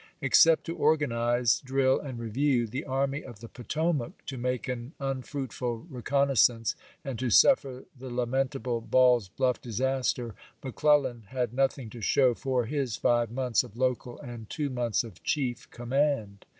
[0.19, 5.85] Except to organize, drill, and review the Army of the Potomac, to make an unfruitful
[5.91, 6.73] reconnaissance,
[7.05, 10.33] and to suffer the lamentable Ball's Bluff disaster,
[10.63, 15.21] McClellan had nothing to show for his five months of local, and two months of
[15.21, 16.47] chief command.